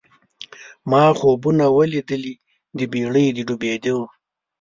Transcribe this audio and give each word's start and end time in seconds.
ما 0.91 1.03
خوبونه 1.19 1.65
وه 1.73 1.85
لیدلي 1.93 2.35
د 2.77 2.79
بېړۍ 2.91 3.25
د 3.35 3.37
ډوبېدلو 3.47 3.99